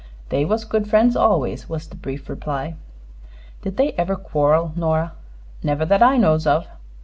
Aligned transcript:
"They 0.29 0.45
was 0.45 0.65
good 0.65 0.89
friends 0.89 1.15
always," 1.15 1.69
was 1.69 1.87
the 1.87 1.95
brief 1.95 2.27
reply. 2.27 2.73
"Did 3.61 3.77
they 3.77 3.91
ever 3.99 4.15
quarrel, 4.15 4.71
Nora?" 4.75 5.13
"Never 5.61 5.85
that 5.85 6.01
I 6.01 6.17
knows 6.17 6.47
of." 6.47 6.65